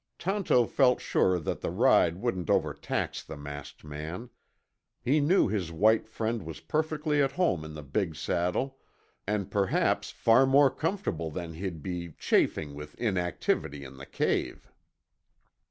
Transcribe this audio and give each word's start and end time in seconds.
Tonto 0.17 0.65
felt 0.65 0.99
sure 0.99 1.37
that 1.37 1.61
the 1.61 1.69
ride 1.69 2.17
wouldn't 2.17 2.49
overtax 2.49 3.21
the 3.21 3.37
masked 3.37 3.83
man. 3.83 4.31
He 4.99 5.19
knew 5.19 5.47
his 5.47 5.71
white 5.71 6.07
friend 6.07 6.41
was 6.43 6.59
perfectly 6.59 7.21
at 7.21 7.33
home 7.33 7.63
in 7.63 7.75
the 7.75 7.83
big 7.83 8.15
saddle 8.15 8.79
and 9.27 9.51
perhaps 9.51 10.09
far 10.09 10.47
more 10.47 10.71
comfortable 10.71 11.29
than 11.29 11.53
he'd 11.53 11.83
be 11.83 12.13
chafing 12.17 12.73
with 12.73 12.95
inactivity 12.95 13.83
in 13.83 13.97
the 13.97 14.07
cave. 14.07 14.71